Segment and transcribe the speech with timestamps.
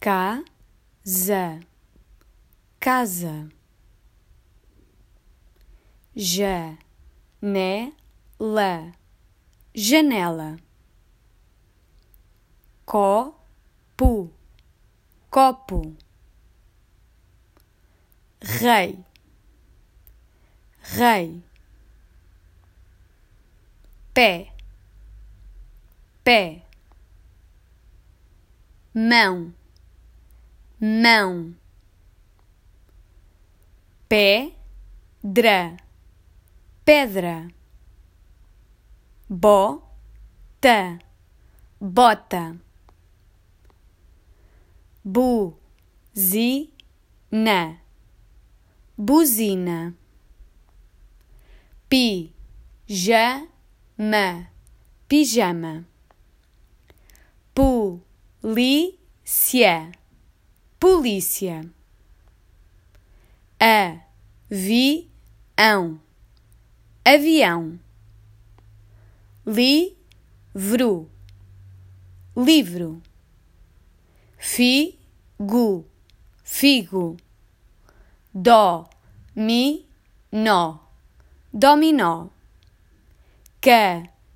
[0.00, 1.60] casa,
[2.78, 3.48] casa,
[6.14, 6.70] janela,
[9.74, 10.56] janela,
[12.86, 14.32] copo,
[15.30, 15.96] copo,
[18.40, 19.04] rei,
[20.80, 21.42] rei,
[24.14, 24.52] pé,
[26.22, 26.64] pé.
[28.94, 29.54] Mão,
[30.80, 31.54] mão,
[34.08, 35.76] pedra,
[36.84, 37.48] pedra,
[39.28, 40.98] bota,
[41.80, 42.56] bota,
[45.04, 45.58] buzina,
[48.96, 49.96] buzina,
[51.88, 53.48] pijama,
[55.08, 55.84] pijama,
[58.40, 59.97] Polícia.
[60.78, 61.68] Polícia.
[64.48, 66.00] Avião.
[67.04, 67.80] Avião.
[69.44, 71.10] Livro.
[72.36, 73.02] Livro.
[74.38, 75.84] Figo.
[76.44, 77.16] Figo.
[78.32, 78.88] Dó.
[79.34, 79.84] Mi.
[80.30, 80.78] Nó.
[81.52, 82.30] Dominó.
[83.60, 84.32] Cabide.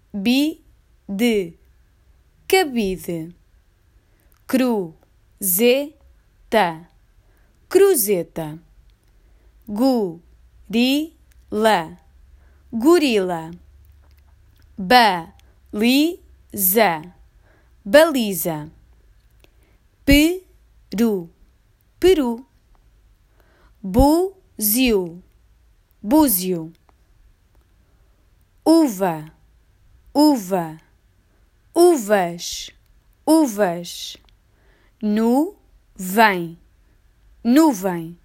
[2.48, 3.32] Cabide
[6.52, 6.86] cruzeta,
[7.66, 8.58] cruzeta,
[9.66, 11.08] gorila,
[12.70, 13.50] gorila,
[14.76, 16.20] baliza,
[17.82, 18.70] baliza,
[20.04, 21.30] peru,
[21.98, 22.46] peru,
[23.82, 25.22] búzio,
[26.02, 26.70] búzio,
[28.62, 29.32] uva,
[30.12, 30.78] uva,
[31.74, 32.70] uvas,
[33.24, 34.18] uvas
[35.98, 36.58] nuvem,
[37.44, 38.18] nuvem,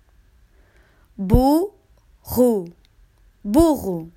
[1.17, 2.65] burro,
[3.43, 4.11] burro,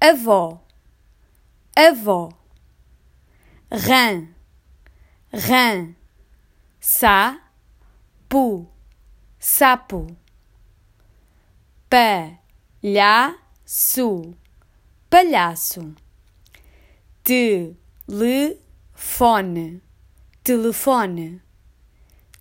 [0.00, 0.62] avó,
[1.76, 2.28] avó,
[3.70, 4.28] rã,
[5.32, 5.94] rã,
[6.80, 8.68] sapo,
[9.40, 10.16] sapo,
[12.80, 13.36] palhaço,
[15.10, 15.94] palhaço,
[17.24, 18.62] telefone.
[20.44, 21.42] Telefone,